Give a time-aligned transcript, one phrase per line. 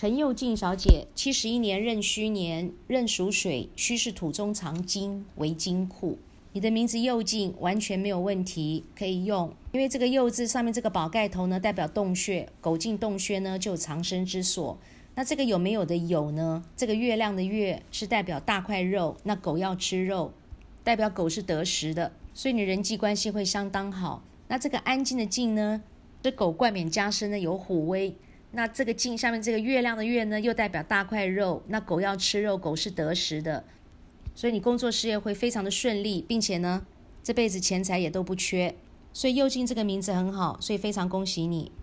[0.00, 6.16] 陈佑静小姐，七十一年壬戌年，壬属水，戌是土中藏金，为金库。
[6.54, 9.54] 你的名字佑静完全没有问题，可以用。
[9.72, 14.78] 因为这个佑字上面这个宝盖头呢，代表洞穴，狗进洞穴呢就有藏身之所。
[15.16, 16.64] 那这个有没有的有呢？
[16.74, 20.32] 这个月亮的月是代表大块肉，那狗要吃肉，
[20.82, 24.22] 代表狗是得食的，所以你人际关系会相当好。
[24.48, 25.82] 那这个安静的静呢，
[26.22, 28.14] 这狗冠冕加身呢有虎威。
[28.52, 31.62] 那这个镜下面这个月亮的月呢，又代表大块肉。
[31.68, 33.64] 那狗要吃肉，狗是得食的，
[34.34, 36.84] 所以你工作事业会非常的顺利，并且呢，
[37.22, 38.74] 这辈子钱财也都不缺。
[39.12, 41.70] 所以右镜这个名字很好，所以非常恭喜你。